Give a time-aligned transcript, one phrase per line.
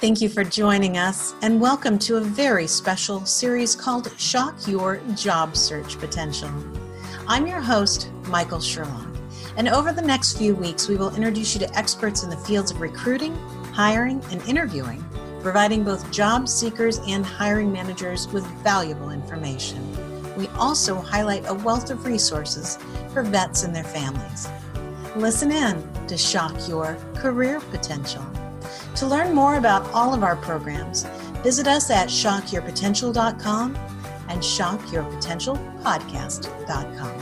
[0.00, 5.02] Thank you for joining us, and welcome to a very special series called Shock Your
[5.14, 6.50] Job Search Potential.
[7.28, 9.14] I'm your host, Michael Sherlock,
[9.58, 12.70] and over the next few weeks, we will introduce you to experts in the fields
[12.70, 13.36] of recruiting,
[13.74, 15.04] hiring, and interviewing,
[15.42, 19.86] providing both job seekers and hiring managers with valuable information.
[20.34, 22.78] We also highlight a wealth of resources
[23.12, 24.48] for vets and their families.
[25.14, 28.24] Listen in to shock your career potential.
[29.00, 31.04] To learn more about all of our programs,
[31.42, 33.74] visit us at shockyourpotential.com
[34.28, 37.19] and shockyourpotentialpodcast.com.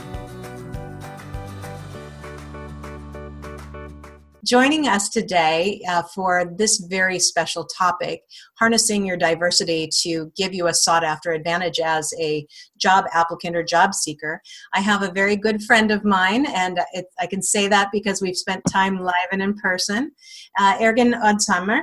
[4.49, 8.23] Joining us today uh, for this very special topic,
[8.57, 13.61] harnessing your diversity to give you a sought after advantage as a job applicant or
[13.61, 14.41] job seeker,
[14.73, 18.23] I have a very good friend of mine, and it, I can say that because
[18.23, 20.13] we've spent time live and in person,
[20.57, 21.81] uh, Ergin Odshammer.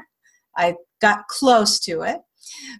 [0.56, 2.18] I got close to it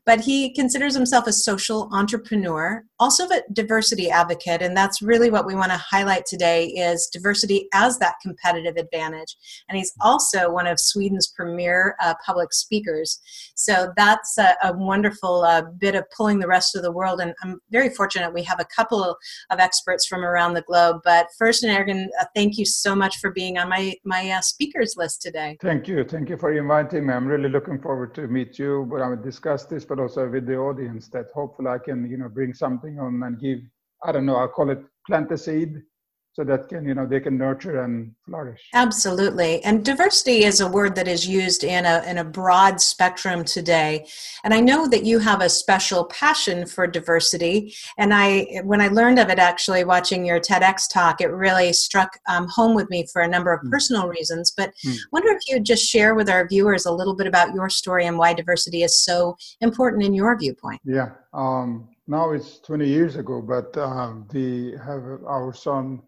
[0.05, 5.47] but he considers himself a social entrepreneur also a diversity advocate and that's really what
[5.47, 9.37] we want to highlight today is diversity as that competitive advantage.
[9.69, 13.21] And he's also one of sweden's premier uh, public speakers.
[13.55, 17.21] So that's a, a wonderful uh, bit of pulling the rest of the world.
[17.21, 19.17] And i'm very fortunate we have a couple
[19.51, 21.01] of experts from around the globe.
[21.05, 24.41] But first and Ergin, uh, thank you so much for being on my my uh,
[24.41, 25.57] speakers list today.
[25.61, 26.05] Thank you.
[26.05, 27.13] Thank you for inviting me.
[27.13, 30.47] I'm really looking forward to meet you but i will discuss this but also with
[30.47, 33.61] the audience that hopefully I can, you know, bring something on and give,
[34.05, 35.83] I don't know, I'll call it plant a seed
[36.37, 38.61] so that can you know they can nurture and flourish.
[38.75, 39.65] Absolutely.
[39.65, 44.07] And diversity is a word that is used in a in a broad spectrum today.
[44.45, 47.75] And i know that you have a special passion for diversity.
[47.97, 52.11] And i when i learned of it actually watching your tedx talk it really struck
[52.29, 53.71] um, home with me for a number of mm.
[53.71, 54.53] personal reasons.
[54.55, 54.95] But mm.
[55.13, 58.19] wonder if you'd just share with our viewers a little bit about your story and
[58.19, 60.83] why diversity is so important in your viewpoint.
[60.85, 61.13] Yeah.
[61.33, 66.03] Um, now it's 20 years ago but um, we have our son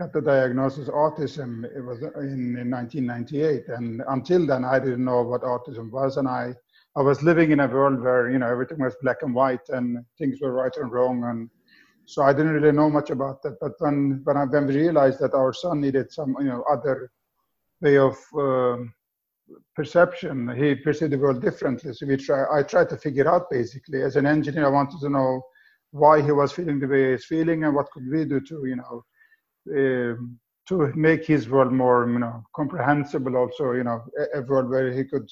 [0.00, 1.64] got the diagnosis autism.
[1.76, 6.26] It was in, in 1998, and until then, I didn't know what autism was, and
[6.26, 6.54] I
[6.96, 10.02] I was living in a world where you know everything was black and white, and
[10.18, 11.50] things were right and wrong, and
[12.06, 13.58] so I didn't really know much about that.
[13.60, 17.10] But when when I when we realized that our son needed some you know other
[17.82, 18.16] way of
[18.46, 18.78] uh,
[19.76, 21.92] perception, he perceived the world differently.
[21.92, 22.40] So we try.
[22.50, 25.42] I tried to figure out basically as an engineer, I wanted to know
[25.92, 28.76] why he was feeling the way he's feeling and what could we do to you
[28.76, 29.04] know
[29.76, 30.38] um,
[30.70, 33.36] to make his world more, you know, comprehensible.
[33.36, 35.28] Also, you know, a, a, world where he could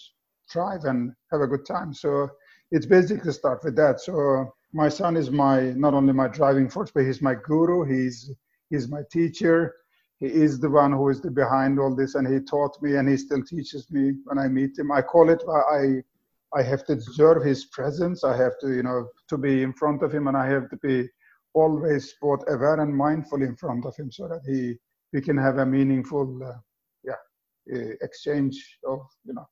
[0.51, 1.95] thrive and have a good time.
[1.95, 2.29] So
[2.73, 4.01] it's basically start with that.
[4.01, 7.85] So my son is my not only my driving force, but he's my guru.
[7.85, 8.33] He's
[8.69, 9.77] he's my teacher.
[10.19, 13.09] He is the one who is the behind all this, and he taught me, and
[13.09, 14.91] he still teaches me when I meet him.
[14.91, 16.03] I call it I
[16.55, 18.25] I have to deserve his presence.
[18.25, 20.77] I have to, you know, to be in front of him, and I have to
[20.79, 21.09] be
[21.55, 24.77] always both aware and mindful in front of him so that he
[25.13, 26.53] we can have a meaningful uh,
[27.05, 27.21] yeah
[27.75, 29.47] uh, exchange of you know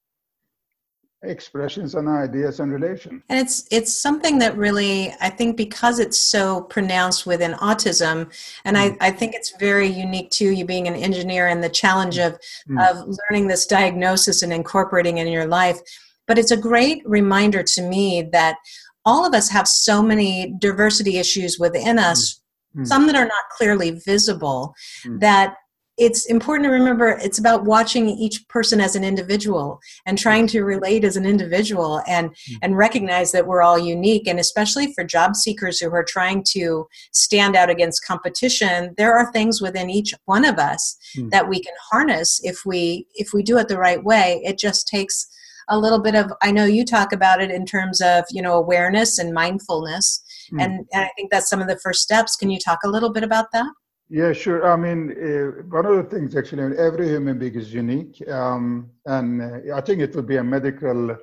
[1.22, 6.18] expressions and ideas and relation and it's it's something that really i think because it's
[6.18, 8.30] so pronounced within autism
[8.66, 8.96] and mm.
[9.00, 12.38] I, I think it's very unique to you being an engineer and the challenge of
[12.68, 12.90] mm.
[12.90, 15.80] of learning this diagnosis and incorporating in your life
[16.26, 18.56] but it's a great reminder to me that
[19.04, 22.40] all of us have so many diversity issues within us,
[22.74, 22.84] mm-hmm.
[22.84, 25.18] some that are not clearly visible, mm-hmm.
[25.20, 25.56] that
[25.98, 30.62] it's important to remember it's about watching each person as an individual and trying to
[30.62, 32.56] relate as an individual and mm-hmm.
[32.62, 36.86] and recognize that we're all unique and especially for job seekers who are trying to
[37.12, 41.30] stand out against competition there are things within each one of us mm.
[41.30, 44.86] that we can harness if we if we do it the right way it just
[44.86, 45.26] takes
[45.68, 48.54] a little bit of i know you talk about it in terms of you know
[48.54, 50.22] awareness and mindfulness.
[50.52, 50.62] Mm.
[50.62, 52.36] and, and i think that's some of the first steps.
[52.36, 53.70] Can you talk a little bit about that?
[54.08, 54.60] Yeah sure.
[54.72, 58.16] I mean uh, one of the things actually every human being is unique.
[58.28, 61.16] Um, and uh, i think it would be a medical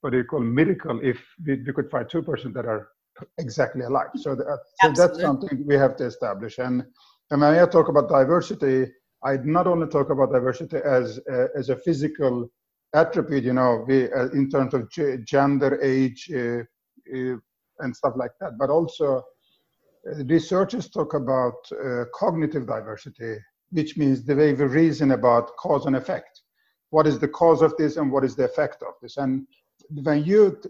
[0.00, 2.88] what do you call miracle if we, we could find two persons that are
[3.38, 4.08] exactly alike.
[4.16, 6.58] So, that, so that's something we have to establish.
[6.58, 6.82] And,
[7.32, 8.92] and when i talk about diversity
[9.24, 12.48] i not only talk about diversity as uh, as a physical
[12.94, 14.90] attribute, you know, we, uh, in terms of
[15.24, 16.60] gender, age, uh,
[17.14, 17.36] uh,
[17.78, 18.58] and stuff like that.
[18.58, 19.22] But also,
[20.10, 23.36] uh, researchers talk about uh, cognitive diversity,
[23.70, 26.42] which means the way we reason about cause and effect.
[26.90, 29.16] What is the cause of this, and what is the effect of this?
[29.16, 29.46] And
[29.90, 30.60] when you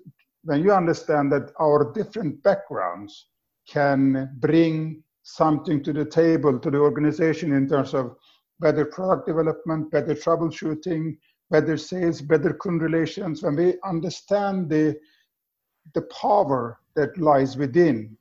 [0.45, 3.29] when you understand that our different backgrounds
[3.69, 8.17] can bring something to the table to the organization in terms of
[8.59, 11.17] better product development, better troubleshooting,
[11.53, 14.99] better sales, better con relations, when we understand the,
[15.95, 18.17] the power that lies within,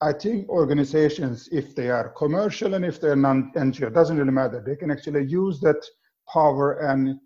[0.00, 4.62] I think organizations, if they are commercial and if they're non-NGO, doesn't really matter.
[4.64, 5.82] They can actually use that
[6.30, 7.18] power and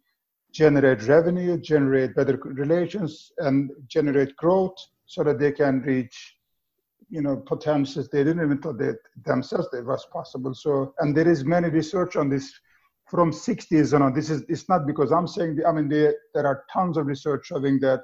[0.53, 6.37] generate revenue, generate better relations, and generate growth so that they can reach
[7.11, 11.27] you know potentials they didn't even thought that themselves that was possible so and there
[11.27, 12.53] is many research on this
[13.11, 14.13] from 60s on.
[14.13, 17.47] This is it's not because i'm saying i mean there, there are tons of research
[17.47, 18.01] showing that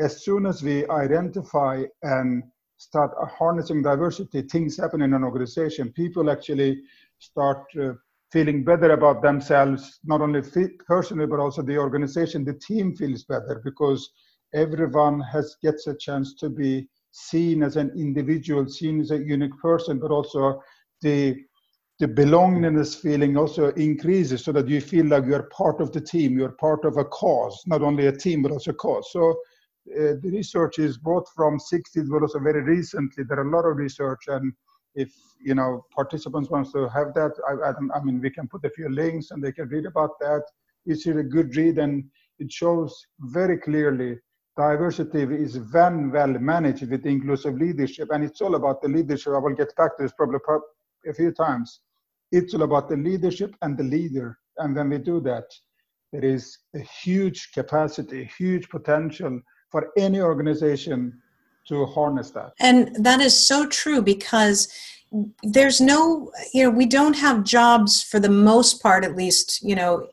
[0.00, 2.42] as soon as we identify and
[2.76, 5.92] start harnessing diversity things happen in an organization.
[5.92, 6.82] People actually
[7.18, 7.92] start uh,
[8.32, 10.42] feeling better about themselves not only
[10.86, 12.44] personally but also the organization.
[12.44, 14.10] The team feels better because
[14.54, 19.56] everyone has gets a chance to be seen as an individual, seen as a unique
[19.60, 20.60] person, but also
[21.02, 21.36] the
[22.02, 26.36] the belongingness feeling also increases so that you feel like you're part of the team,
[26.36, 29.08] you're part of a cause, not only a team, but also a cause.
[29.12, 33.22] So uh, the research is both from 60s, but also very recently.
[33.22, 34.52] There are a lot of research, and
[34.96, 38.64] if you know participants wants to have that, I, I, I mean, we can put
[38.64, 40.42] a few links and they can read about that.
[40.84, 42.02] It's really a good read, and
[42.40, 44.18] it shows very clearly
[44.56, 48.08] diversity is when well managed with inclusive leadership.
[48.10, 49.34] And it's all about the leadership.
[49.34, 50.40] I will get back to this probably
[51.08, 51.80] a few times.
[52.32, 54.38] It's all about the leadership and the leader.
[54.58, 55.44] And when we do that,
[56.12, 59.40] there is a huge capacity, a huge potential
[59.70, 61.20] for any organization
[61.68, 62.52] to harness that.
[62.60, 64.68] And that is so true because
[65.42, 69.74] there's no, you know, we don't have jobs for the most part, at least, you
[69.74, 70.08] know,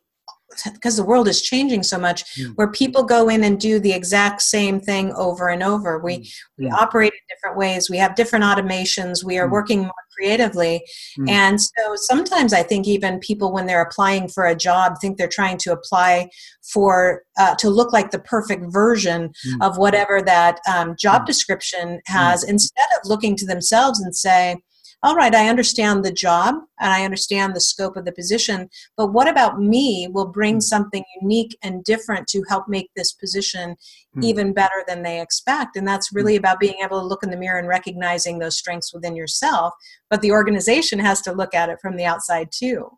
[0.74, 2.54] because the world is changing so much mm.
[2.56, 6.34] where people go in and do the exact same thing over and over we mm.
[6.57, 6.74] we mm.
[6.74, 9.51] operate in different ways we have different automations we are mm.
[9.51, 10.84] working more creatively
[11.18, 11.30] mm.
[11.30, 15.28] and so sometimes i think even people when they're applying for a job think they're
[15.28, 16.28] trying to apply
[16.74, 19.68] for uh, to look like the perfect version mm.
[19.68, 24.56] of whatever that um, job description has instead of looking to themselves and say
[25.01, 29.13] all right, I understand the job and I understand the scope of the position, but
[29.13, 30.62] what about me will bring hmm.
[30.62, 33.75] something unique and different to help make this position
[34.18, 34.24] mm.
[34.24, 35.78] even better than they expect?
[35.78, 36.40] And that's really hmm.
[36.40, 39.74] about being able to look in the mirror and recognizing those strengths within yourself,
[40.10, 42.90] but the organization has to look at it from the outside too.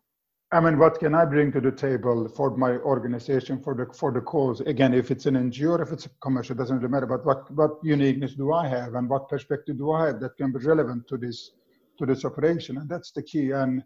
[0.50, 4.12] I mean, what can I bring to the table for my organization, for the for
[4.12, 4.60] the cause?
[4.60, 7.06] Again, if it's an NGO or if it's a commercial, it doesn't really matter.
[7.06, 10.52] But what what uniqueness do I have, and what perspective do I have that can
[10.52, 11.52] be relevant to this
[11.98, 13.50] to this operation, and that's the key.
[13.50, 13.82] And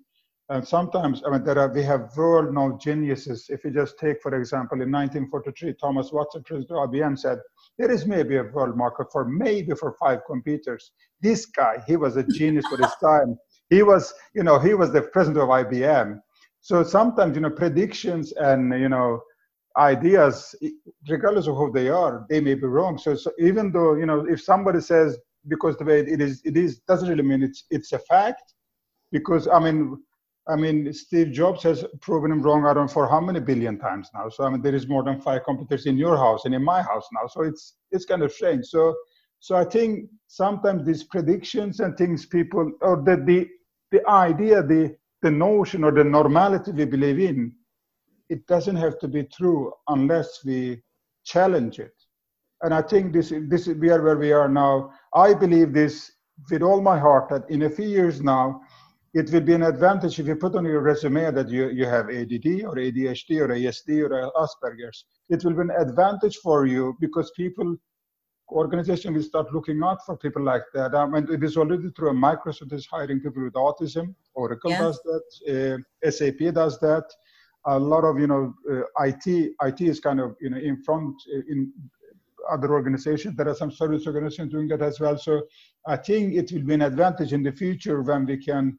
[0.49, 3.47] and sometimes, I mean, there are we have world-known geniuses.
[3.49, 7.38] If you just take, for example, in 1943, Thomas Watson, president of IBM, said
[7.79, 10.93] there is maybe a world market for maybe for five computers.
[11.20, 13.37] This guy, he was a genius for his time.
[13.70, 16.20] He was, you know, he was the president of IBM.
[16.61, 19.23] So sometimes, you know, predictions and you know
[19.76, 20.55] ideas,
[21.08, 22.99] regardless of who they are, they may be wrong.
[22.99, 26.56] So, so even though you know, if somebody says because the way it is it
[26.56, 28.54] is doesn't really mean it's it's a fact
[29.12, 29.96] because i mean
[30.48, 33.78] i mean steve jobs has proven him wrong i don't know for how many billion
[33.78, 36.54] times now so i mean there is more than five computers in your house and
[36.54, 38.94] in my house now so it's it's kind of strange so
[39.40, 43.48] so i think sometimes these predictions and things people or the the
[43.93, 47.52] the idea the the notion or the normality we believe in
[48.28, 50.81] it doesn't have to be true unless we
[51.25, 51.96] challenge it
[52.62, 54.93] and I think this, this we are where we are now.
[55.17, 56.13] I believe this
[56.51, 58.61] with all my heart that in a few years now,
[59.15, 62.11] it will be an advantage if you put on your resume that you, you have
[62.11, 65.06] ADD or ADHD or ASD or Asperger's.
[65.31, 67.77] It will be an advantage for you because people,
[68.51, 70.94] organization will start looking out for people like that.
[70.94, 72.13] I mean, it is already true.
[72.13, 74.15] Microsoft is hiring people with autism.
[74.35, 74.81] Oracle yes.
[74.81, 75.82] does that.
[76.05, 77.05] Uh, SAP does that.
[77.69, 81.15] A lot of you know uh, IT IT is kind of you know in front
[81.35, 81.73] uh, in
[82.50, 83.36] other organizations.
[83.36, 85.19] There are some service organizations doing that as well.
[85.19, 85.43] So
[85.86, 88.79] I think it will be an advantage in the future when we can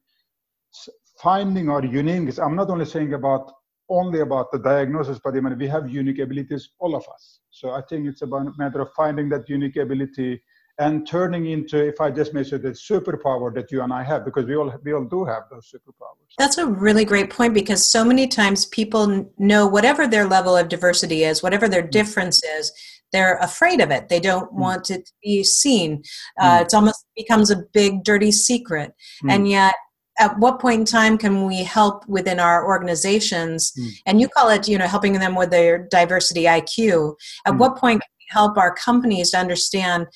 [1.21, 2.39] finding our uniqueness.
[2.39, 3.51] I'm not only saying about
[3.89, 7.39] only about the diagnosis, but even we have unique abilities, all of us.
[7.51, 10.41] So I think it's about a matter of finding that unique ability
[10.79, 14.23] and turning into, if I just may say, the superpower that you and I have,
[14.25, 16.33] because we all we all do have those superpowers.
[16.37, 20.69] That's a really great point because so many times people know whatever their level of
[20.69, 21.91] diversity is, whatever their mm.
[21.91, 22.71] difference is,
[23.11, 24.09] they're afraid of it.
[24.09, 24.59] They don't mm.
[24.59, 26.03] want it to be seen.
[26.39, 26.61] Uh, mm.
[26.61, 28.93] It's almost becomes a big dirty secret.
[29.23, 29.31] Mm.
[29.31, 29.73] And yet,
[30.19, 33.71] at what point in time can we help within our organizations?
[33.79, 33.89] Mm.
[34.05, 37.15] And you call it, you know, helping them with their diversity IQ.
[37.45, 37.59] At mm.
[37.59, 40.07] what point can we help our companies to understand?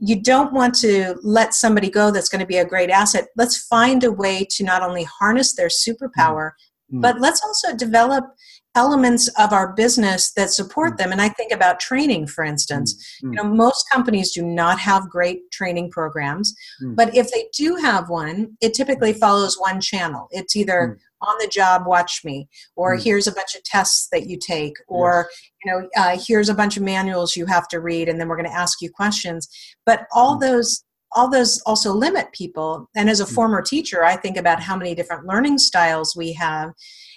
[0.00, 3.28] You don't want to let somebody go that's going to be a great asset.
[3.36, 6.52] Let's find a way to not only harness their superpower,
[6.92, 7.00] mm.
[7.02, 8.24] but let's also develop
[8.76, 10.98] elements of our business that support mm.
[10.98, 13.30] them and i think about training for instance mm.
[13.30, 16.94] you know most companies do not have great training programs mm.
[16.94, 21.00] but if they do have one it typically follows one channel it's either.
[21.22, 23.02] On the job watch me or mm.
[23.02, 25.42] here's a bunch of tests that you take or yes.
[25.64, 28.36] you know uh, here's a bunch of manuals you have to read and then we're
[28.36, 29.48] going to ask you questions
[29.86, 30.40] but all mm.
[30.40, 34.76] those all those also limit people and as a former teacher i think about how
[34.76, 36.70] many different learning styles we have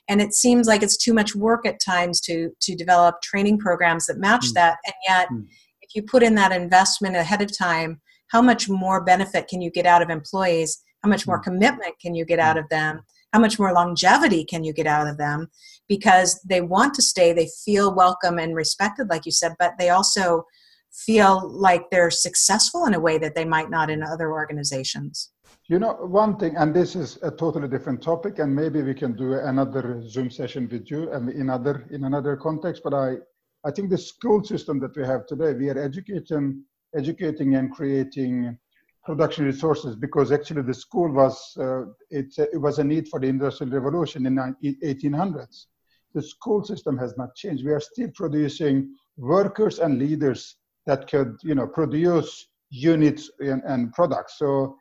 [0.09, 4.05] and it seems like it's too much work at times to to develop training programs
[4.05, 4.53] that match mm.
[4.53, 5.45] that and yet mm.
[5.81, 9.71] if you put in that investment ahead of time how much more benefit can you
[9.71, 11.43] get out of employees how much more mm.
[11.43, 13.01] commitment can you get out of them
[13.33, 15.49] how much more longevity can you get out of them
[15.89, 19.89] because they want to stay they feel welcome and respected like you said but they
[19.89, 20.45] also
[20.91, 25.31] feel like they're successful in a way that they might not in other organizations
[25.69, 29.15] you know, one thing, and this is a totally different topic, and maybe we can
[29.15, 32.81] do another Zoom session with you and in other in another context.
[32.83, 33.15] But I,
[33.63, 38.57] I think the school system that we have today, we are educating, educating and creating
[39.03, 43.27] production resources because actually the school was uh, it, it was a need for the
[43.27, 45.65] industrial revolution in 1800s.
[46.13, 47.65] The school system has not changed.
[47.65, 53.91] We are still producing workers and leaders that could, you know, produce units and, and
[53.93, 54.37] products.
[54.37, 54.77] So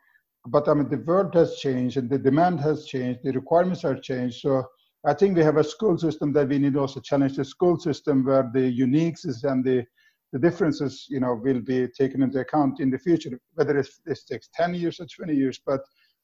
[0.46, 3.98] but I mean, the world has changed and the demand has changed, the requirements are
[3.98, 4.40] changed.
[4.40, 4.64] So
[5.04, 8.24] I think we have a school system that we need also challenge the school system
[8.24, 9.84] where the uniqueness and the,
[10.32, 13.88] the differences, you know, will be taken into account in the future, whether it
[14.28, 15.60] takes 10 years or 20 years.
[15.64, 15.80] But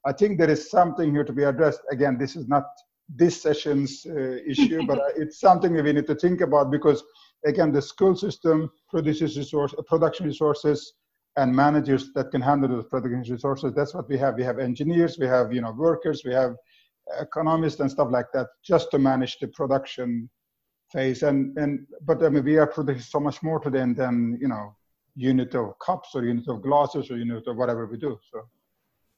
[0.07, 1.81] I think there is something here to be addressed.
[1.91, 2.65] Again, this is not
[3.09, 7.03] this session's uh, issue, but it's something that we need to think about because,
[7.45, 10.95] again, the school system produces resource, production resources,
[11.37, 13.73] and managers that can handle those production resources.
[13.75, 14.35] That's what we have.
[14.37, 16.55] We have engineers, we have you know workers, we have
[17.21, 20.29] economists and stuff like that, just to manage the production
[20.93, 21.23] phase.
[21.23, 24.49] And and but I mean we are producing so much more to them than you
[24.49, 24.75] know
[25.15, 28.19] unit of cups or unit of glasses or unit of whatever we do.
[28.33, 28.49] So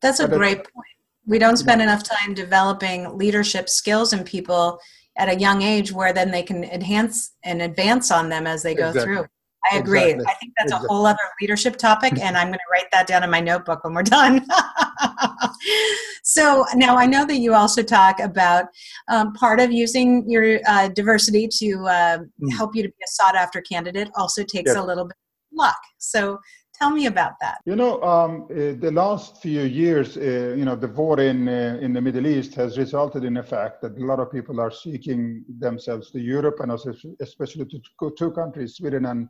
[0.01, 0.87] that's a great point.
[1.27, 4.81] We don't spend enough time developing leadership skills in people
[5.19, 8.75] at a young age where then they can enhance and advance on them as they
[8.75, 9.17] go exactly.
[9.17, 9.27] through.
[9.71, 10.01] I agree.
[10.01, 10.27] Exactly.
[10.27, 10.87] I think that's exactly.
[10.87, 13.85] a whole other leadership topic, and I'm going to write that down in my notebook
[13.85, 14.47] when we're done.
[16.31, 18.67] so now I know that you also talk about
[19.09, 22.53] um, part of using your uh, diversity to uh, mm.
[22.57, 25.81] help you to be a sought after candidate also takes a little bit of luck.
[25.99, 26.39] So
[26.79, 27.59] tell me about that.
[27.67, 31.79] You know, um, uh, the last few years, uh, you know, the war in uh,
[31.85, 34.71] in the Middle East has resulted in the fact that a lot of people are
[34.71, 39.29] seeking themselves to Europe and also especially to two countries, Sweden and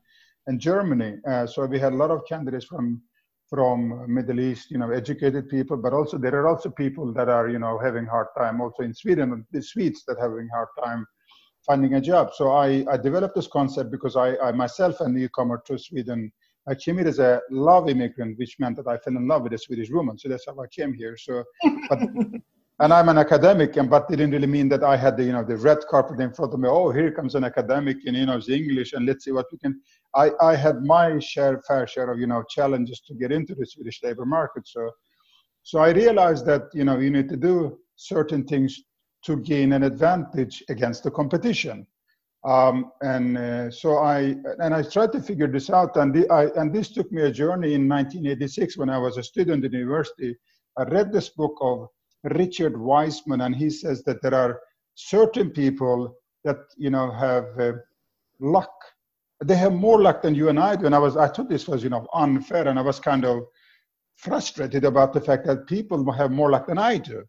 [0.49, 1.13] and Germany.
[1.27, 3.01] Uh, so we had a lot of candidates from
[3.51, 7.49] from Middle East, you know, educated people, but also there are also people that are,
[7.49, 11.05] you know, having hard time also in Sweden, the Swedes that having hard time
[11.67, 12.31] finding a job.
[12.35, 16.33] So I, I developed this concept because I, I myself a newcomer to Sweden.
[16.69, 19.53] I came here as a love immigrant, which meant that I fell in love with
[19.53, 20.17] a Swedish woman.
[20.17, 21.17] So that's how I came here.
[21.17, 21.43] So,
[21.89, 21.99] but
[22.81, 25.45] and I'm an academic, and but didn't really mean that I had the you know
[25.45, 26.69] the red carpet in front of me.
[26.69, 29.81] Oh, here comes an academic, and you know, English, and let's see what we can.
[30.15, 33.67] I I had my share, fair share of you know challenges to get into the
[33.67, 34.67] Swedish labor market.
[34.67, 34.91] So,
[35.63, 38.83] so I realized that you know you need to do certain things
[39.25, 41.87] to gain an advantage against the competition.
[42.43, 46.47] Um, and uh, so I and I tried to figure this out, and the, I,
[46.59, 50.35] and this took me a journey in 1986 when I was a student in university.
[50.79, 51.89] I read this book of
[52.25, 54.61] Richard Wiseman, and he says that there are
[54.95, 57.73] certain people that you know have uh,
[58.41, 58.73] luck.
[59.43, 60.87] They have more luck than you and I do.
[60.87, 63.45] And I was, I thought this was, you know, unfair, and I was kind of
[64.17, 67.25] frustrated about the fact that people have more luck than I do.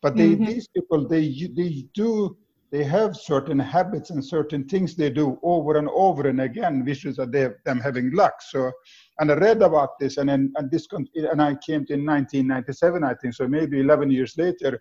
[0.00, 0.44] But they, mm-hmm.
[0.44, 2.36] these people, they they do
[2.72, 7.04] they have certain habits and certain things they do over and over and again, which
[7.04, 8.34] is that they them having luck.
[8.40, 8.70] So
[9.18, 13.04] and I read about this, and then and this and I came to in 1997,
[13.04, 13.34] I think.
[13.34, 14.80] So maybe 11 years later,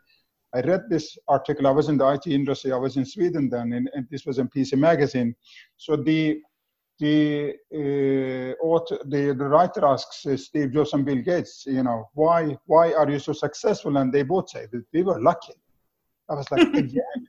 [0.54, 1.68] I read this article.
[1.68, 2.72] I was in the IT industry.
[2.72, 5.36] I was in Sweden then, and, and this was in PC Magazine.
[5.77, 6.42] So the
[7.00, 12.10] the uh, author, the, the writer asks uh, Steve Jobs and Bill Gates, you know,
[12.14, 13.98] why why are you so successful?
[13.98, 15.54] And they both say that we were lucky.
[16.30, 17.28] I was like, again,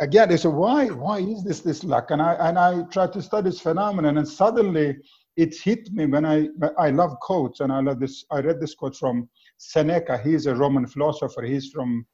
[0.00, 0.28] again.
[0.28, 2.10] They said, why why is this this luck?
[2.10, 4.96] And I and I tried to study this phenomenon, and suddenly
[5.36, 8.24] it hit me when I I love quotes and I love this.
[8.32, 9.28] I read this quote from
[9.58, 10.18] Seneca.
[10.18, 11.42] He's a Roman philosopher.
[11.42, 12.04] He's from,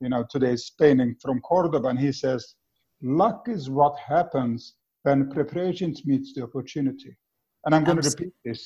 [0.00, 2.56] you know, today Spain and from Cordoba, and he says,
[3.00, 4.74] "Luck is what happens
[5.06, 7.12] when preparations meets the opportunity."
[7.64, 8.62] And I'm going to repeat this.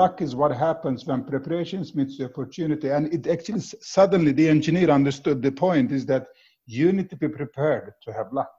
[0.00, 2.88] Luck is what happens when preparations meets the opportunity.
[2.96, 3.62] And it actually
[3.98, 6.24] suddenly the engineer understood the point is that
[6.66, 8.52] you need to be prepared to have luck.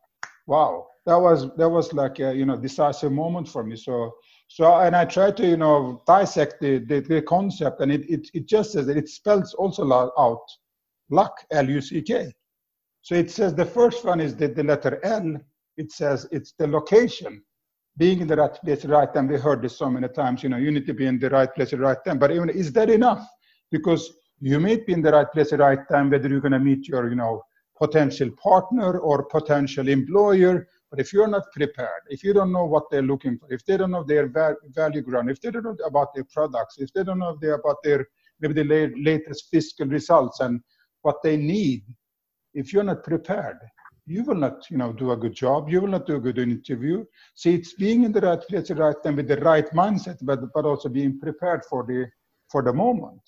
[0.48, 3.76] wow, that was that was like a you know decisive moment for me.
[3.76, 4.12] So
[4.48, 8.30] so and I try to you know dissect the the, the concept, and it, it
[8.34, 10.46] it just says that it spells also out
[11.10, 12.32] luck L U C K.
[13.02, 15.38] So it says the first one is the, the letter L.
[15.78, 17.44] It says it's the location,
[17.98, 19.28] being in the right place at the right time.
[19.28, 20.44] We heard this so many times.
[20.44, 22.20] You know, you need to be in the right place at the right time.
[22.20, 23.28] But even is that enough?
[23.72, 26.52] Because you may be in the right place at the right time, whether you're going
[26.52, 27.44] to meet your you know
[27.78, 32.84] potential partner or potential employer but if you're not prepared, if you don't know what
[32.92, 36.14] they're looking for, if they don't know their value ground, if they don't know about
[36.14, 38.08] their products, if they don't know about their
[38.40, 40.62] maybe the latest fiscal results and
[41.02, 41.84] what they need,
[42.54, 43.58] if you're not prepared,
[44.06, 45.70] you will not, you know, do a good job.
[45.70, 47.06] You will not do a good interview.
[47.36, 50.18] See, it's being in the right place at the right time with the right mindset,
[50.22, 52.08] but but also being prepared for the
[52.52, 53.22] for the moment.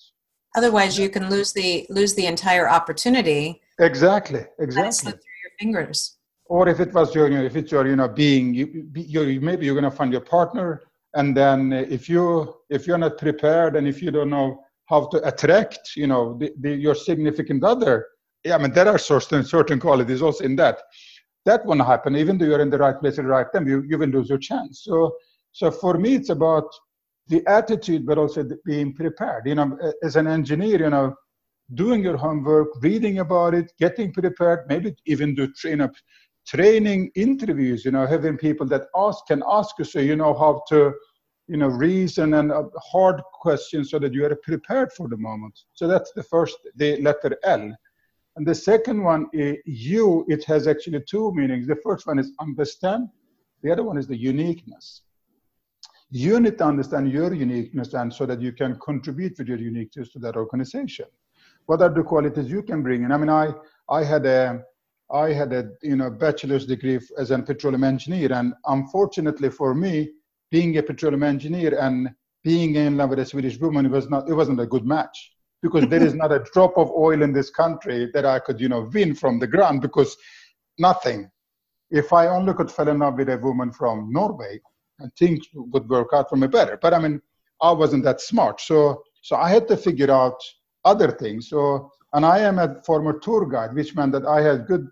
[0.56, 3.60] Otherwise, you can lose the lose the entire opportunity.
[3.78, 4.44] Exactly.
[4.58, 4.92] Exactly.
[4.92, 6.16] Slip through your fingers
[6.48, 9.40] or if it was your, you know, if it's your, you know, being, you, you
[9.40, 10.82] maybe you're going to find your partner,
[11.14, 15.26] and then if you if you're not prepared and if you don't know how to
[15.26, 18.06] attract, you know, the, the, your significant other,
[18.46, 20.82] yeah, I mean, there are certain certain qualities also in that.
[21.44, 23.66] That won't happen, even though you're in the right place at the right time.
[23.68, 24.82] You you will lose your chance.
[24.84, 25.16] So
[25.52, 26.68] so for me, it's about
[27.28, 29.46] the attitude, but also being prepared.
[29.46, 31.14] You know, as an engineer, you know,
[31.74, 35.92] doing your homework, reading about it, getting prepared, maybe even do train up
[36.46, 40.62] training interviews, you know, having people that ask can ask you so you know how
[40.68, 40.92] to,
[41.48, 42.62] you know, reason and uh,
[42.92, 45.58] hard questions so that you are prepared for the moment.
[45.72, 47.72] So that's the first, the letter L.
[48.36, 51.66] And the second one, eh, you, it has actually two meanings.
[51.66, 53.08] The first one is understand.
[53.62, 55.02] The other one is the uniqueness.
[56.10, 60.10] You need to understand your uniqueness and so that you can contribute with your uniqueness
[60.10, 61.06] to that organization.
[61.64, 63.10] What are the qualities you can bring in?
[63.10, 63.54] I mean, I,
[63.88, 64.62] I had a,
[65.10, 70.10] I had a you know bachelor's degree as a petroleum engineer, and unfortunately for me,
[70.50, 72.10] being a petroleum engineer and
[72.44, 75.35] being in love with a Swedish woman, it was not it wasn't a good match
[75.68, 78.68] because there is not a drop of oil in this country that I could you
[78.68, 80.16] know win from the ground because
[80.78, 81.30] nothing.
[81.90, 84.60] If I only could fall in love with a woman from Norway,
[84.98, 86.78] and things would work out for me better.
[86.80, 87.20] But I mean,
[87.62, 90.38] I wasn't that smart, so so I had to figure out
[90.84, 91.48] other things.
[91.50, 94.86] So and I am a former tour guide, which meant that I had good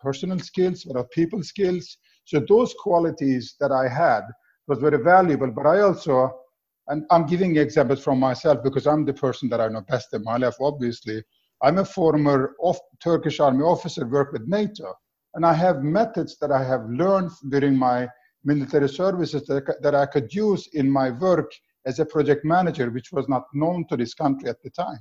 [0.00, 1.96] personal skills, but people skills.
[2.24, 4.22] So those qualities that I had
[4.66, 5.50] was very valuable.
[5.50, 6.40] But I also,
[6.88, 10.22] and I'm giving examples from myself because I'm the person that I know best in
[10.22, 11.22] my life, obviously.
[11.62, 14.92] I'm a former of Turkish army officer, worked with NATO.
[15.34, 18.08] And I have methods that I have learned during my
[18.44, 21.50] military services that, that I could use in my work
[21.86, 25.00] as a project manager, which was not known to this country at the time.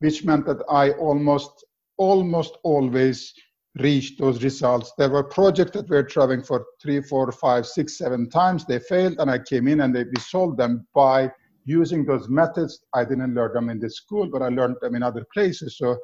[0.00, 1.64] Which meant that I almost,
[1.98, 3.32] almost always
[3.80, 4.92] reach those results.
[4.98, 8.64] There were projects that were traveling for three, four, five, six, seven times.
[8.64, 11.30] They failed, and I came in and they, we solved them by
[11.64, 12.80] using those methods.
[12.94, 15.76] I didn't learn them in the school, but I learned them in other places.
[15.78, 15.98] So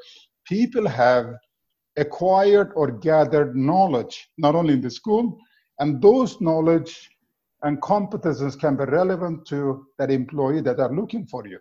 [0.46, 1.34] people have
[1.96, 5.38] acquired or gathered knowledge, not only in the school,
[5.78, 7.10] and those knowledge
[7.62, 11.58] and competences can be relevant to that employee that are looking for you.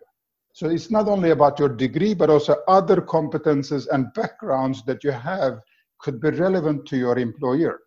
[0.52, 5.10] So it's not only about your degree, but also other competences and backgrounds that you
[5.10, 5.58] have
[6.00, 7.80] could be relevant to your employer.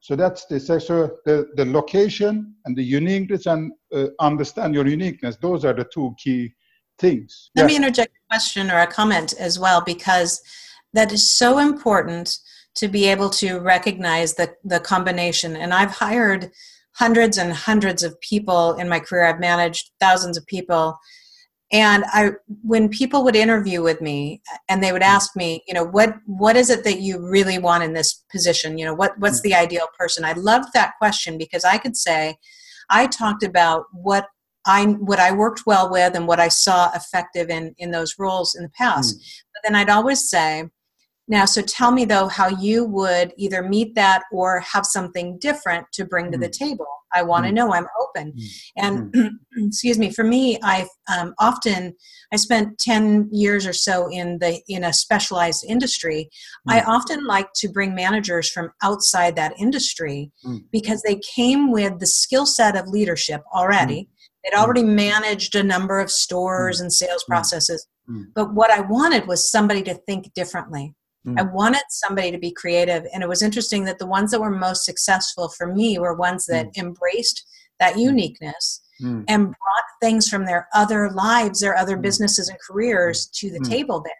[0.00, 5.36] So that's the so the, the location and the uniqueness and uh, understand your uniqueness.
[5.40, 6.52] Those are the two key
[6.98, 7.50] things.
[7.56, 7.70] Let yes.
[7.70, 10.42] me interject a question or a comment as well because
[10.92, 12.38] that is so important
[12.76, 15.56] to be able to recognize the, the combination.
[15.56, 16.50] And I've hired
[16.96, 19.24] hundreds and hundreds of people in my career.
[19.24, 20.98] I've managed thousands of people
[21.72, 22.30] and i
[22.62, 25.06] when people would interview with me and they would mm.
[25.06, 28.78] ask me you know what what is it that you really want in this position
[28.78, 29.44] you know what what's mm.
[29.44, 32.36] the ideal person i loved that question because i could say
[32.90, 34.26] i talked about what
[34.66, 38.54] i what i worked well with and what i saw effective in in those roles
[38.54, 39.42] in the past mm.
[39.54, 40.68] but then i'd always say
[41.26, 45.86] now, so tell me though how you would either meet that or have something different
[45.92, 46.52] to bring to the mm.
[46.52, 46.86] table.
[47.14, 47.54] I want to mm.
[47.54, 47.72] know.
[47.72, 48.32] I'm open.
[48.32, 48.48] Mm.
[48.76, 49.30] And mm.
[49.66, 51.94] excuse me, for me, I um, often
[52.32, 56.28] I spent ten years or so in the in a specialized industry.
[56.68, 60.30] I often like to bring managers from outside that industry
[60.72, 64.08] because they came with the skill set of leadership already.
[64.44, 67.86] They'd already managed a number of stores and sales processes.
[68.34, 70.94] But what I wanted was somebody to think differently
[71.26, 71.38] Mm.
[71.38, 73.06] I wanted somebody to be creative.
[73.12, 76.46] And it was interesting that the ones that were most successful for me were ones
[76.46, 76.78] that mm.
[76.78, 77.46] embraced
[77.80, 78.00] that mm.
[78.00, 79.24] uniqueness mm.
[79.28, 82.02] and brought things from their other lives, their other mm.
[82.02, 84.14] businesses and careers to the table there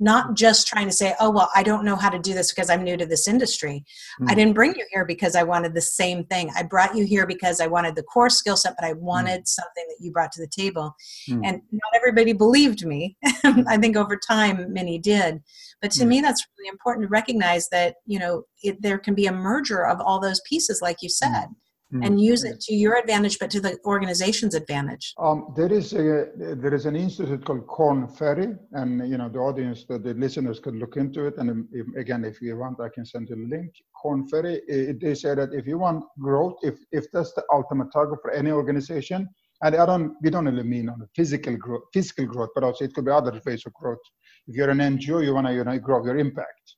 [0.00, 2.70] not just trying to say, oh, well, I don't know how to do this because
[2.70, 3.84] I'm new to this industry.
[4.20, 4.30] Mm.
[4.30, 6.50] I didn't bring you here because I wanted the same thing.
[6.56, 9.00] I brought you here because I wanted the core skill set, but I mm.
[9.00, 9.48] wanted mm.
[9.48, 10.96] something that you brought to the table.
[11.28, 11.42] Mm.
[11.44, 13.16] And not everybody believed me.
[13.44, 15.42] I think over time, many did.
[15.82, 16.08] But to mm.
[16.08, 19.86] me, that's really important to recognize that, you know, it, there can be a merger
[19.86, 21.46] of all those pieces, like you said
[21.92, 22.04] mm.
[22.04, 25.14] and use it to your advantage, but to the organization's advantage?
[25.18, 29.38] Um, there is a there is an institute called Korn Ferry, and you know the
[29.38, 31.34] audience, the, the listeners could look into it.
[31.38, 33.72] And if, again, if you want, I can send you a link.
[34.00, 37.92] Korn Ferry, it, they say that if you want growth, if if that's the ultimate
[37.92, 39.28] target for any organization,
[39.62, 42.94] and I don't we don't really mean on physical growth, physical growth, but also it
[42.94, 43.98] could be other ways of growth.
[44.46, 46.76] If you're an NGO, you want to you know, grow your impact.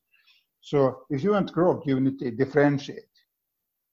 [0.60, 3.11] So if you want growth, you need to differentiate.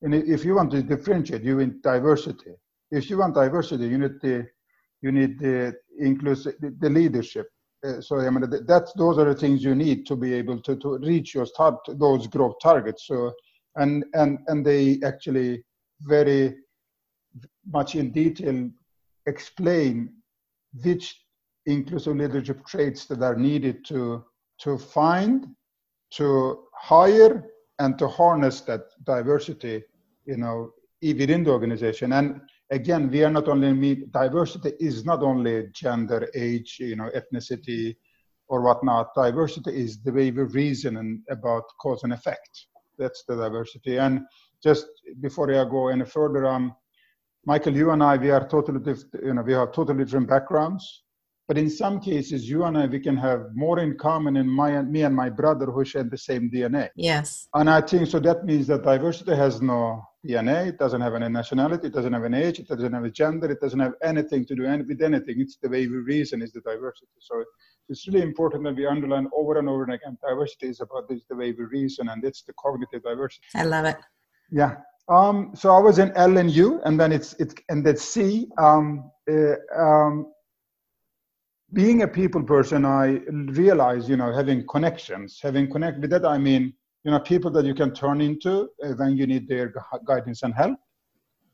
[0.02, 2.52] And if you want to differentiate, you need diversity.
[2.92, 4.48] If you want diversity, you need the
[5.02, 7.48] you need the inclusive the leadership.
[7.86, 10.76] Uh, so I mean that's those are the things you need to be able to,
[10.78, 13.08] to reach your start those growth targets.
[13.08, 13.34] So
[13.76, 15.64] and and and they actually
[16.02, 16.56] very
[17.66, 18.70] much in detail
[19.26, 20.10] explain
[20.84, 21.24] which
[21.66, 24.24] inclusive leadership traits that are needed to
[24.60, 25.48] to find,
[26.12, 27.46] to hire,
[27.80, 29.84] and to harness that diversity
[30.30, 32.14] you know, within the organization.
[32.14, 37.10] And again, we are not only meet diversity is not only gender, age, you know,
[37.16, 37.96] ethnicity,
[38.48, 39.14] or whatnot.
[39.16, 42.68] Diversity is the way we reason about cause and effect.
[42.98, 43.98] That's the diversity.
[43.98, 44.22] And
[44.62, 44.88] just
[45.22, 46.76] before I go any further, um,
[47.46, 49.26] Michael, you and I, we are totally different.
[49.26, 51.04] You know, we have totally different backgrounds.
[51.50, 54.70] But in some cases, you and I, we can have more in common in my,
[54.70, 56.90] and me and my brother who share the same DNA.
[56.96, 57.48] Yes.
[57.56, 61.28] And I think so that means that diversity has no DNA, it doesn't have any
[61.28, 64.46] nationality, it doesn't have an age, it doesn't have a gender, it doesn't have anything
[64.46, 65.42] to do with anything.
[65.42, 67.08] It's the way we reason is the diversity.
[67.20, 67.44] So
[67.88, 71.24] it's really important that we underline over and over and again, diversity is about this,
[71.32, 73.48] the way we reason, and it's the cognitive diversity.
[73.56, 73.98] I love it.
[74.52, 74.76] Yeah.
[75.08, 78.48] Um, so I was in L and U, and then it's it's and then C.
[78.60, 80.28] Um, uh, um,
[81.74, 86.38] being a people person, I realize, you know, having connections, having connect with that, I
[86.38, 89.74] mean, you know, people that you can turn into uh, when you need their
[90.06, 90.78] guidance and help,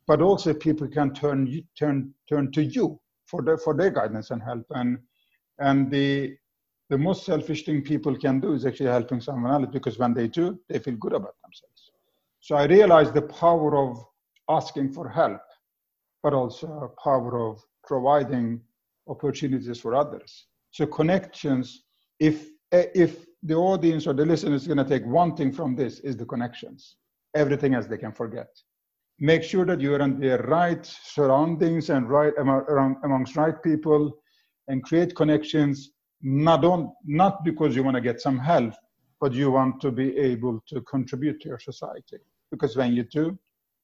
[0.07, 4.41] but also people can turn turn turn to you for their for their guidance and
[4.41, 4.65] help.
[4.71, 4.97] And
[5.59, 6.35] and the
[6.89, 10.27] the most selfish thing people can do is actually helping someone else because when they
[10.27, 11.91] do, they feel good about themselves.
[12.39, 14.03] So I realized the power of
[14.49, 15.41] asking for help,
[16.21, 18.61] but also power of providing
[19.07, 20.47] opportunities for others.
[20.71, 21.83] So connections,
[22.19, 25.99] if if the audience or the listener is going to take one thing from this
[25.99, 26.97] is the connections.
[27.35, 28.47] Everything else they can forget.
[29.19, 34.11] Make sure that you're in the right surroundings and right around, amongst right people
[34.67, 35.91] and create connections
[36.21, 38.73] not on not because you want to get some help,
[39.21, 42.17] but you want to be able to contribute to your society.
[42.51, 43.37] Because when you do,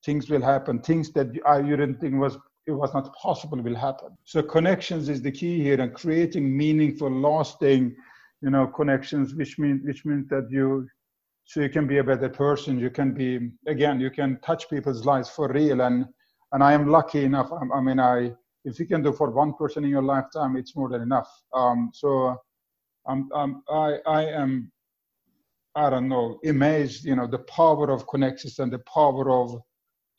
[0.03, 0.79] things will happen.
[0.81, 4.17] Things that you didn't think was it was not possible will happen.
[4.23, 7.95] So connections is the key here and creating meaningful, lasting,
[8.41, 10.87] you know, connections, which mean which means that you
[11.45, 12.79] so you can be a better person.
[12.79, 15.81] You can be again, you can touch people's lives for real.
[15.81, 16.05] And
[16.51, 17.51] and I am lucky enough.
[17.51, 20.75] I, I mean, I if you can do for one person in your lifetime, it's
[20.75, 21.29] more than enough.
[21.53, 22.37] Um, so
[23.07, 24.71] I'm, I'm I I am
[25.75, 27.05] I don't know amazed.
[27.05, 29.61] You know, the power of connections and the power of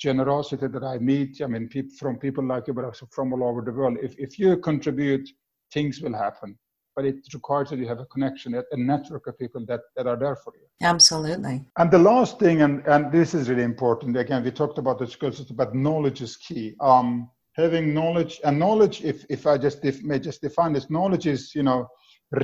[0.02, 3.44] generosity that I meet, I mean, people, from people like you, but also from all
[3.48, 3.98] over the world.
[4.02, 5.26] If, if you contribute,
[5.72, 6.58] things will happen.
[6.96, 10.18] But it requires that you have a connection, a network of people that, that are
[10.24, 10.66] there for you.
[10.94, 11.64] Absolutely.
[11.78, 15.06] And the last thing, and, and this is really important, again, we talked about the
[15.06, 16.74] skills, but knowledge is key.
[16.80, 21.26] Um, having knowledge, and knowledge, if, if I just if, may just define this, knowledge
[21.26, 21.88] is, you know,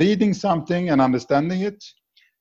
[0.03, 1.83] reading something and understanding it,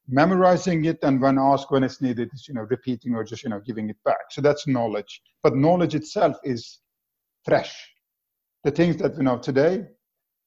[0.07, 3.49] memorizing it and when asked when it's needed is you know repeating or just you
[3.49, 4.31] know giving it back.
[4.31, 5.21] So that's knowledge.
[5.43, 6.79] But knowledge itself is
[7.43, 7.75] fresh.
[8.63, 9.85] The things that we know today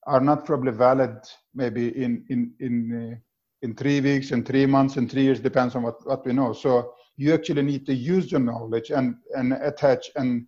[0.06, 1.16] are not probably valid
[1.54, 3.16] maybe in in in uh,
[3.62, 6.52] in three weeks and three months and three years depends on what what we know.
[6.52, 10.46] So you actually need to use your knowledge and and attach and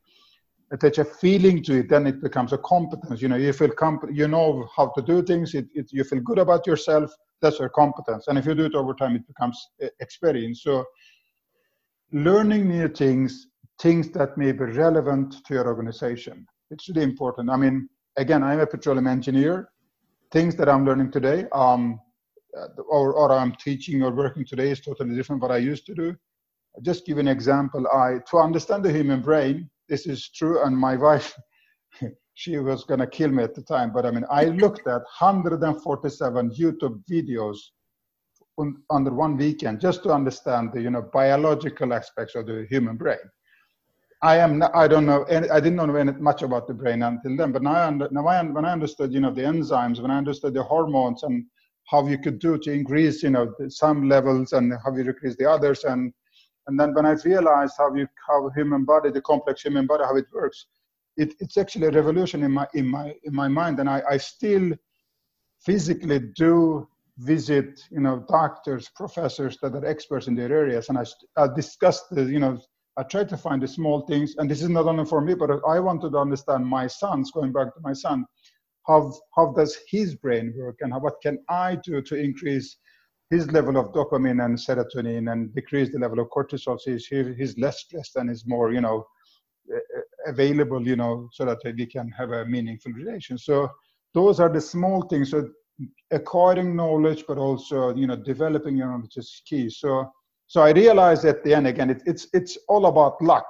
[0.73, 4.11] attach a feeling to it then it becomes a competence you know you feel comp-
[4.13, 7.11] you know how to do things it, it, you feel good about yourself
[7.43, 8.29] that's your competence.
[8.29, 9.61] And if you do it over time, it becomes
[10.01, 10.63] experience.
[10.63, 10.85] So
[12.13, 13.49] learning new things,
[13.81, 16.47] things that may be relevant to your organization.
[16.71, 17.51] It's really important.
[17.51, 19.69] I mean, again, I'm a petroleum engineer.
[20.31, 22.01] Things that I'm learning today, um,
[22.89, 25.95] or, or I'm teaching or working today is totally different from what I used to
[25.95, 26.17] do.
[26.75, 27.87] I'll just give an example.
[27.89, 31.37] I to understand the human brain, this is true, and my wife
[32.35, 33.93] she was going to kill me at the time.
[33.93, 37.59] But I mean, I looked at 147 YouTube videos
[38.59, 42.97] un, under one weekend just to understand the you know biological aspects of the human
[42.97, 43.25] brain.
[44.23, 47.37] I am not, I don't know I didn't know any, much about the brain until
[47.37, 50.11] then, but now I, under, now I when I understood you know the enzymes, when
[50.11, 51.45] I understood the hormones and
[51.91, 55.51] how you could do to increase you know some levels and how you decrease the
[55.51, 56.15] others and
[56.67, 60.17] and then when I realized how you how human body the complex human body how
[60.17, 60.67] it works,
[61.17, 63.81] it, it's actually a revolution in my in my in my mind.
[63.81, 64.73] And I, I still
[65.61, 70.89] physically do visit you know doctors professors that are experts in their areas.
[70.89, 71.05] And I,
[71.37, 72.59] I discuss the you know
[72.97, 74.35] I try to find the small things.
[74.37, 77.53] And this is not only for me but I wanted to understand my son's going
[77.53, 78.25] back to my son
[78.87, 82.77] how how does his brain work and how, what can I do to increase
[83.33, 87.07] his level of dopamine and serotonin and decrease the level of cortisol so he's,
[87.41, 88.99] he's less stressed and is more you know
[90.27, 93.39] available you know so that we can have a meaningful relation.
[93.39, 93.71] So
[94.15, 95.31] those are the small things.
[95.31, 95.49] So
[96.11, 99.71] acquiring knowledge but also you know developing your knowledge is key.
[99.71, 100.11] So
[100.47, 103.47] so i realized at the end again it, it's it's all about luck.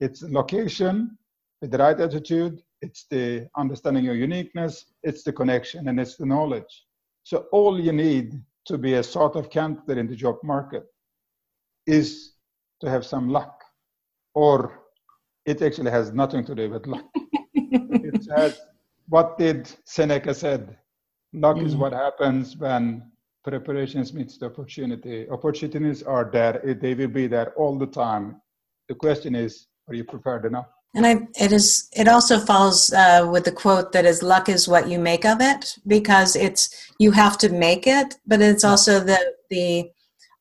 [0.00, 1.16] It's location
[1.60, 6.26] with the right attitude it's the understanding your uniqueness it's the connection and it's the
[6.26, 6.84] knowledge.
[7.22, 10.84] So all you need to be a sort of candidate in the job market
[11.86, 12.32] is
[12.80, 13.62] to have some luck
[14.34, 14.80] or
[15.46, 17.04] it actually has nothing to do with luck.
[17.72, 18.60] It has
[19.08, 20.76] what did seneca said
[21.32, 21.66] luck mm.
[21.66, 23.10] is what happens when
[23.42, 25.28] preparations meets the opportunity.
[25.28, 26.76] Opportunities are there.
[26.80, 28.40] They will be there all the time.
[28.88, 31.88] The question is are you prepared enough and I, it is.
[31.92, 35.40] It also follows uh, with the quote that is, "Luck is what you make of
[35.40, 39.90] it," because it's you have to make it, but it's also the the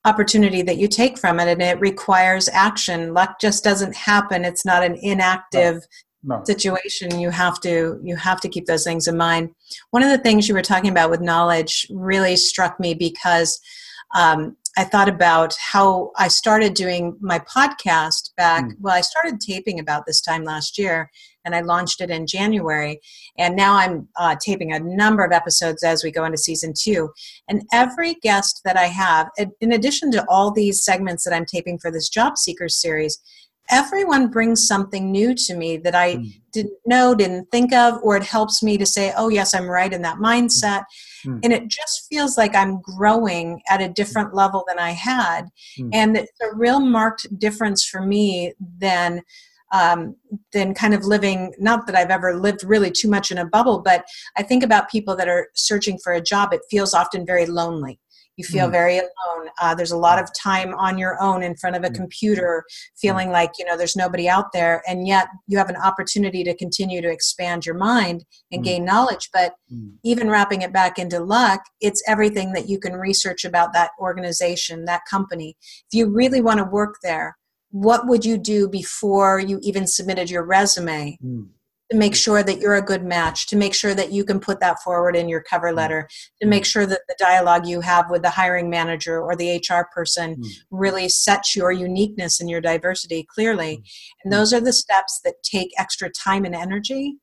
[0.06, 3.14] opportunity that you take from it, and it requires action.
[3.14, 4.46] Luck just doesn't happen.
[4.46, 5.82] It's not an inactive
[6.24, 6.38] no.
[6.38, 6.44] No.
[6.46, 7.20] situation.
[7.20, 9.50] You have to you have to keep those things in mind.
[9.90, 13.60] One of the things you were talking about with knowledge really struck me because
[14.16, 18.66] um, I thought about how I started doing my podcast back.
[18.66, 18.76] Mm.
[18.80, 21.12] Well, I started taping about this time last year,
[21.46, 23.00] and I launched it in January.
[23.38, 27.12] And now I'm uh, taping a number of episodes as we go into season two.
[27.48, 29.30] And every guest that I have,
[29.62, 33.20] in addition to all these segments that I'm taping for this Job Seekers series,
[33.70, 36.34] everyone brings something new to me that I mm.
[36.52, 39.94] didn't know, didn't think of, or it helps me to say, oh, yes, I'm right
[39.94, 40.80] in that mindset.
[40.80, 40.84] Mm.
[41.44, 45.44] And it just feels like I'm growing at a different level than I had.
[45.80, 45.90] Mm.
[45.94, 49.22] And it's a real marked difference for me than.
[49.72, 50.18] Um,
[50.52, 53.80] than kind of living not that i've ever lived really too much in a bubble
[53.80, 54.06] but
[54.38, 58.00] i think about people that are searching for a job it feels often very lonely
[58.38, 58.72] you feel mm.
[58.72, 61.90] very alone uh, there's a lot of time on your own in front of a
[61.90, 61.96] mm.
[61.96, 62.64] computer
[63.00, 66.56] feeling like you know there's nobody out there and yet you have an opportunity to
[66.56, 68.66] continue to expand your mind and mm.
[68.66, 69.92] gain knowledge but mm.
[70.04, 74.86] even wrapping it back into luck it's everything that you can research about that organization
[74.86, 77.38] that company if you really want to work there
[77.72, 81.48] what would you do before you even submitted your resume mm
[81.94, 84.60] to make sure that you're a good match, to make sure that you can put
[84.60, 85.76] that forward in your cover mm.
[85.76, 86.10] letter,
[86.42, 89.88] to make sure that the dialogue you have with the hiring manager or the HR
[89.94, 90.48] person mm.
[90.72, 93.78] really sets your uniqueness and your diversity clearly.
[93.78, 93.84] Mm.
[94.24, 97.18] And those are the steps that take extra time and energy,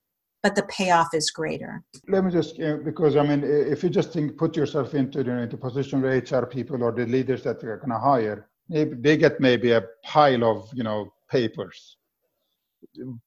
[0.45, 1.83] but the payoff is greater.
[2.07, 5.57] Let me just, because I mean, if you just think, put yourself into the, into
[5.57, 9.73] position where HR people or the leaders that you're going to hire, they get maybe
[9.73, 11.97] a pile of, you know, papers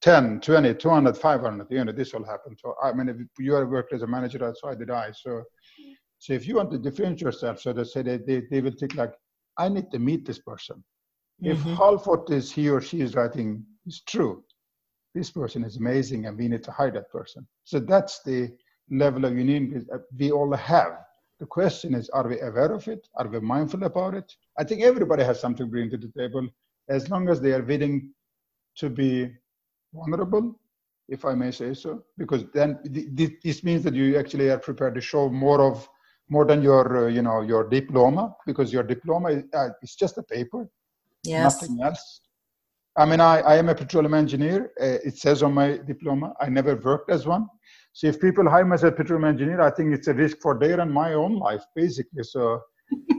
[0.02, 2.56] 10, 20, 200, 500, you know, this will happen.
[2.58, 5.12] So, I mean, if you are worked as a manager, so did I.
[5.12, 5.44] So,
[6.20, 8.96] so if you want to differentiate yourself, so they say they, they, they will think
[8.96, 9.14] like,
[9.58, 10.84] I need to meet this person.
[11.44, 11.52] Mm-hmm.
[11.52, 14.44] If half of what is he or she is writing is true,
[15.14, 17.48] this person is amazing and we need to hire that person.
[17.66, 18.52] So that's the
[18.90, 19.86] level of union
[20.18, 20.94] we all have.
[21.40, 23.08] The question is, are we aware of it?
[23.16, 24.34] Are we mindful about it?
[24.58, 26.48] I think everybody has something to bring to the table
[26.90, 28.14] as long as they are willing
[28.78, 29.32] to be
[29.94, 30.60] vulnerable,
[31.10, 35.02] if I may say so, because then this means that you actually are prepared to
[35.02, 35.88] show more of
[36.30, 40.18] more than your uh, you know your diploma because your diploma is uh, it's just
[40.18, 40.68] a paper,
[41.24, 41.62] yes.
[41.62, 42.22] nothing else.
[42.96, 44.72] I mean, I, I am a petroleum engineer.
[44.80, 46.34] Uh, it says on my diploma.
[46.40, 47.48] I never worked as one.
[47.92, 50.58] So if people hire me as a petroleum engineer, I think it's a risk for
[50.58, 52.24] their and my own life, basically.
[52.24, 52.62] So,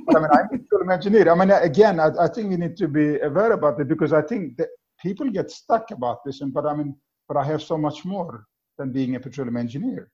[0.06, 1.30] but I mean, I'm a petroleum engineer.
[1.30, 4.22] I mean, again, I, I think we need to be aware about it because I
[4.22, 4.68] think that
[5.08, 6.96] people get stuck about this, and but I mean,
[7.28, 8.46] but I have so much more
[8.78, 10.10] than being a petroleum engineer.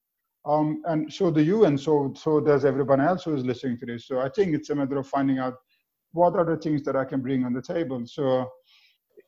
[0.52, 3.86] Um, and so do you, and so so does everyone else who is listening to
[3.86, 4.06] this.
[4.08, 5.54] So I think it's a matter of finding out
[6.12, 8.02] what are the things that I can bring on the table.
[8.06, 8.50] So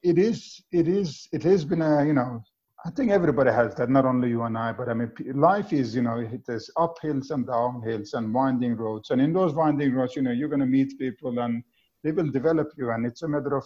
[0.03, 2.43] it is, it is, it has been a, you know,
[2.85, 5.95] I think everybody has that, not only you and I, but I mean, life is,
[5.95, 9.11] you know, it is uphills and downhills and winding roads.
[9.11, 11.63] And in those winding roads, you know, you're going to meet people and
[12.03, 12.91] they will develop you.
[12.91, 13.65] And it's a matter of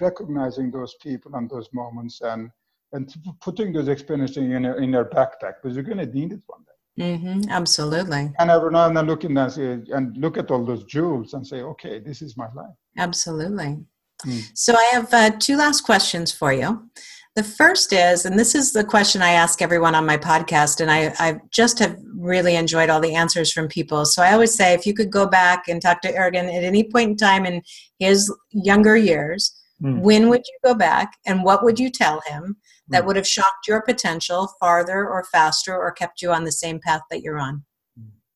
[0.00, 2.50] recognizing those people and those moments and,
[2.92, 6.42] and putting those experiences in your, in your backpack because you're going to need it
[6.46, 7.04] one day.
[7.04, 8.32] Mm-hmm, absolutely.
[8.38, 11.34] And every now and then look in and, say, and look at all those jewels
[11.34, 12.74] and say, okay, this is my life.
[12.98, 13.78] Absolutely.
[14.26, 14.50] Mm.
[14.54, 16.90] So I have uh, two last questions for you.
[17.36, 20.90] The first is, and this is the question I ask everyone on my podcast, and
[20.90, 24.04] I, I just have really enjoyed all the answers from people.
[24.04, 26.82] So I always say, if you could go back and talk to Ergin at any
[26.84, 27.62] point in time in
[28.00, 30.00] his younger years, mm.
[30.00, 32.56] when would you go back and what would you tell him
[32.88, 33.06] that mm.
[33.06, 37.02] would have shocked your potential farther or faster or kept you on the same path
[37.10, 37.64] that you're on?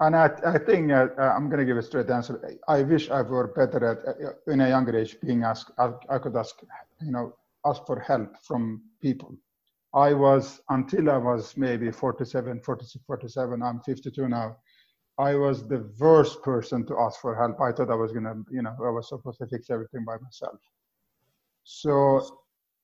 [0.00, 2.58] And I, I think uh, uh I'm going to give a straight answer.
[2.68, 6.18] I wish I were better at, uh, in a younger age, being asked, I, I
[6.18, 6.56] could ask,
[7.00, 9.36] you know, ask for help from people.
[9.94, 14.56] I was, until I was maybe 47, 46, 47, I'm 52 now,
[15.18, 17.60] I was the worst person to ask for help.
[17.60, 20.16] I thought I was going to, you know, I was supposed to fix everything by
[20.18, 20.58] myself.
[21.64, 22.38] So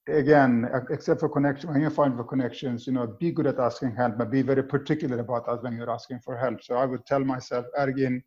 [0.08, 3.94] again, except for connection, when you find the connections, you know, be good at asking
[3.94, 6.62] help, but be very particular about us when you're asking for help.
[6.62, 8.22] So I would tell myself, Ergin,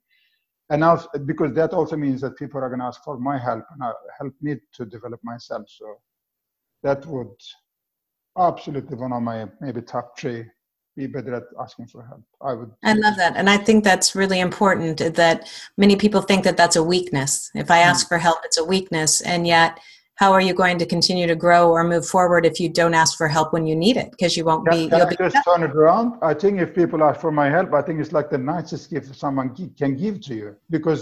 [0.70, 3.66] and also, because that also means that people are going to ask for my help
[3.72, 5.63] and uh, help me to develop myself.
[5.68, 5.98] So
[6.84, 7.36] that would
[8.38, 10.46] absolutely one of my maybe top three
[10.96, 14.16] be better at asking for help i would i love that and i think that's
[14.16, 18.10] really important that many people think that that's a weakness if i ask mm.
[18.10, 19.80] for help it's a weakness and yet
[20.24, 23.18] how are you going to continue to grow or move forward if you don't ask
[23.18, 25.64] for help when you need it because you won't be can you'll I just turn
[25.70, 28.42] it around i think if people ask for my help i think it's like the
[28.56, 29.50] nicest gift someone
[29.82, 31.02] can give to you because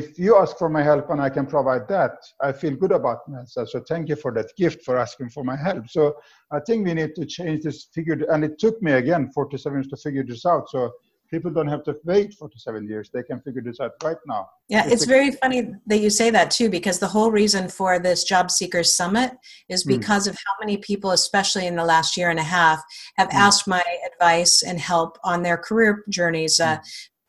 [0.00, 3.18] if you ask for my help and I can provide that, I feel good about
[3.28, 3.68] myself.
[3.68, 5.90] So thank you for that gift for asking for my help.
[5.90, 6.16] So
[6.50, 8.18] I think we need to change this figure.
[8.30, 10.70] And it took me again 47 years to figure this out.
[10.70, 10.90] So
[11.30, 13.10] people don't have to wait 47 years.
[13.12, 14.48] They can figure this out right now.
[14.68, 18.24] Yeah, it's very funny that you say that too, because the whole reason for this
[18.24, 19.32] Job Seekers Summit
[19.68, 19.90] is hmm.
[19.90, 20.30] because mm.
[20.30, 22.82] of how many people, especially in the last year and a half,
[23.16, 23.34] have mm.
[23.34, 23.82] asked my
[24.12, 26.60] advice and help on their career journeys.
[26.60, 26.82] Uh, hmm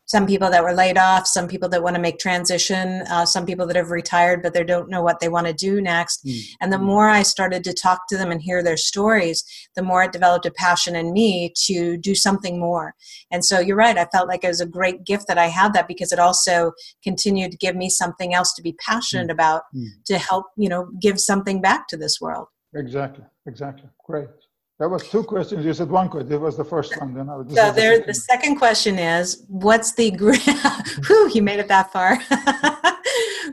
[0.05, 3.45] some people that were laid off, some people that want to make transition, uh, some
[3.45, 6.25] people that have retired but they don't know what they want to do next.
[6.25, 6.41] Mm.
[6.61, 9.43] And the more I started to talk to them and hear their stories,
[9.75, 12.93] the more it developed a passion in me to do something more.
[13.31, 15.73] And so you're right, I felt like it was a great gift that I had
[15.73, 19.33] that because it also continued to give me something else to be passionate mm.
[19.33, 19.87] about mm.
[20.05, 22.47] to help, you know, give something back to this world.
[22.75, 23.89] Exactly, exactly.
[24.05, 24.27] Great.
[24.77, 25.65] That was two questions.
[25.65, 26.33] You said one question.
[26.33, 27.13] It was the first one.
[27.13, 30.11] Then I would so there, the, the second question is, what's the
[31.07, 32.17] whew, you made it that far.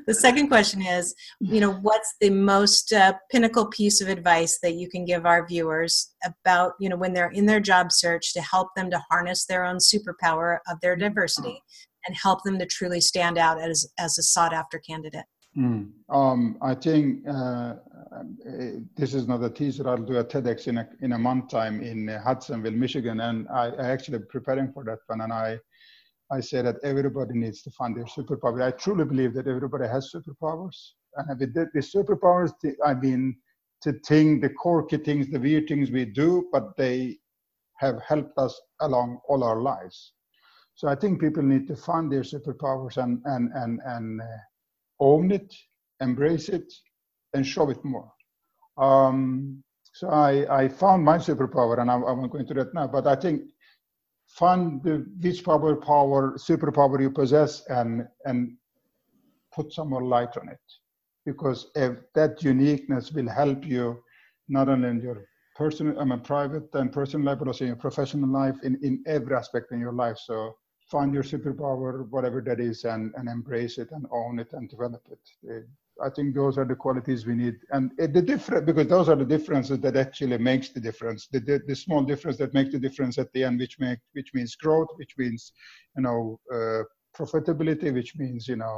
[0.06, 4.74] the second question is, you know, what's the most uh, pinnacle piece of advice that
[4.74, 8.40] you can give our viewers about, you know, when they're in their job search to
[8.40, 11.62] help them to harness their own superpower of their diversity
[12.08, 15.24] and help them to truly stand out as as a sought after candidate?
[15.56, 15.90] Mm.
[16.08, 17.74] Um, I think uh,
[18.96, 19.86] this is not a teaser.
[19.86, 23.68] I'll do a TEDx in a, in a month time in Hudsonville, Michigan, and I,
[23.68, 25.20] I actually preparing for that one.
[25.20, 25.58] And I
[26.30, 28.62] I say that everybody needs to find their superpower.
[28.62, 32.52] I truly believe that everybody has superpowers, and with the, the superpowers,
[32.84, 33.36] I mean
[33.82, 37.18] to think the quirky things, the weird things we do, but they
[37.76, 40.12] have helped us along all our lives.
[40.74, 44.24] So I think people need to find their superpowers and and and and uh,
[45.10, 45.50] own it,
[46.00, 46.68] embrace it,
[47.34, 48.10] and show it more.
[48.88, 49.62] Um,
[49.94, 50.30] so I,
[50.62, 53.42] I found my superpower, and I, I won't go into that now, but I think
[54.40, 58.38] find the which power, power, superpower you possess and, and
[59.54, 60.66] put some more light on it.
[61.26, 64.02] Because if that uniqueness will help you
[64.48, 65.18] not only in your
[65.54, 69.02] personal, I mean, private and personal life, but also in your professional life, in, in
[69.06, 70.18] every aspect in your life.
[70.28, 70.56] So
[70.92, 75.02] find your superpower, whatever that is, and, and embrace it and own it and develop
[75.10, 75.64] it.
[76.06, 79.30] I think those are the qualities we need, and the different, because those are the
[79.36, 81.28] differences that actually makes the difference.
[81.32, 84.30] The, the, the small difference that makes the difference at the end, which make which
[84.34, 85.52] means growth, which means
[85.96, 86.82] you know uh,
[87.18, 88.76] profitability, which means you know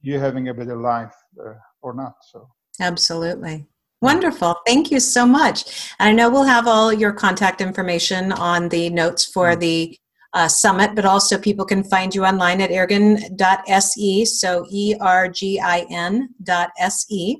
[0.00, 2.14] you having a better life uh, or not.
[2.32, 2.48] So
[2.80, 3.56] absolutely.
[4.00, 4.56] Wonderful.
[4.66, 5.58] Thank you so much.
[5.98, 9.60] I know we'll have all your contact information on the notes for mm-hmm.
[9.60, 9.98] the
[10.34, 15.60] uh, summit, but also people can find you online at ergin.se, so E R G
[15.60, 17.36] I N dot S E.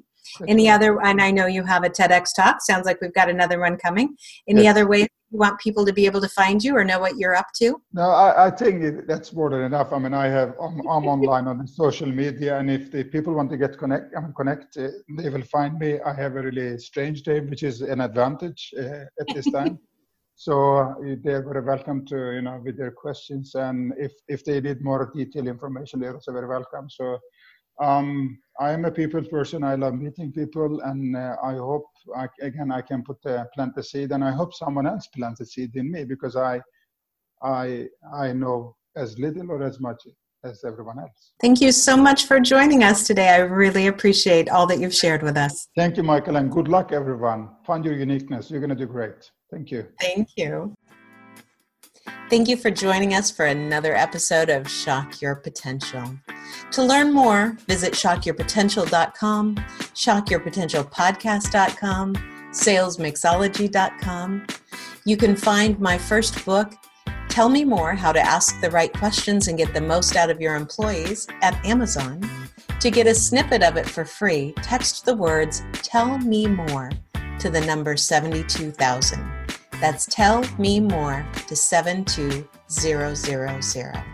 [0.48, 2.60] Any other, and I know you have a TEDx talk.
[2.60, 4.16] Sounds like we've got another one coming.
[4.48, 4.72] Any Yes.
[4.72, 7.36] other ways you want people to be able to find you or know what you're
[7.36, 7.80] up to?
[7.92, 9.92] No, I, I think that's more than enough.
[9.92, 13.32] I mean, I have I'm, I'm online on the social media, and if the people
[13.34, 14.88] want to get connect, um, connect, uh,
[15.18, 16.00] they will find me.
[16.00, 19.78] I have a really strange name, which is an advantage uh, at this time.
[20.34, 24.60] so uh, they're very welcome to you know with their questions, and if if they
[24.60, 26.88] need more detailed information, they're also very welcome.
[26.90, 27.18] So.
[27.82, 29.64] Um, I am a people person.
[29.64, 33.74] I love meeting people, and uh, I hope I, again I can put uh, plant
[33.74, 36.62] the seed, and I hope someone else plants a seed in me because I
[37.42, 40.06] I I know as little or as much
[40.44, 41.32] as everyone else.
[41.40, 43.30] Thank you so much for joining us today.
[43.30, 45.68] I really appreciate all that you've shared with us.
[45.76, 47.48] Thank you, Michael, and good luck, everyone.
[47.66, 48.50] Find your uniqueness.
[48.50, 49.30] You're going to do great.
[49.50, 49.86] Thank you.
[50.00, 50.74] Thank you.
[52.30, 56.18] Thank you for joining us for another episode of Shock Your Potential.
[56.72, 59.56] To learn more, visit shockyourpotential.com,
[59.94, 62.14] shockyourpotentialpodcast.com,
[62.50, 64.46] salesmixology.com.
[65.06, 66.74] You can find my first book,
[67.28, 70.40] Tell Me More How to Ask the Right Questions and Get the Most Out of
[70.40, 72.20] Your Employees, at Amazon.
[72.80, 76.90] To get a snippet of it for free, text the words Tell Me More
[77.38, 79.32] to the number 72000.
[79.80, 84.04] That's Tell Me More to 72000.